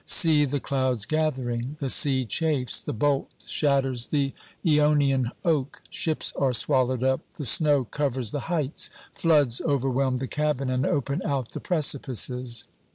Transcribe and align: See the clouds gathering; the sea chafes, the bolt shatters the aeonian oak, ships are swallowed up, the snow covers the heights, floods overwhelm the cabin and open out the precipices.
See 0.03 0.45
the 0.45 0.59
clouds 0.59 1.05
gathering; 1.05 1.75
the 1.79 1.91
sea 1.91 2.25
chafes, 2.25 2.81
the 2.81 2.91
bolt 2.91 3.29
shatters 3.45 4.07
the 4.07 4.33
aeonian 4.65 5.29
oak, 5.45 5.83
ships 5.91 6.33
are 6.37 6.53
swallowed 6.53 7.03
up, 7.03 7.21
the 7.35 7.45
snow 7.45 7.85
covers 7.85 8.31
the 8.31 8.49
heights, 8.49 8.89
floods 9.13 9.61
overwhelm 9.61 10.17
the 10.17 10.25
cabin 10.25 10.71
and 10.71 10.87
open 10.87 11.21
out 11.23 11.51
the 11.51 11.59
precipices. 11.59 12.63